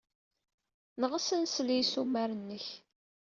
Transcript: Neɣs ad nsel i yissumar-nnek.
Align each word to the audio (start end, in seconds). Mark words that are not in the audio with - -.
Neɣs 0.99 1.27
ad 1.35 1.39
nsel 1.41 1.67
i 1.69 1.77
yissumar-nnek. 1.77 2.67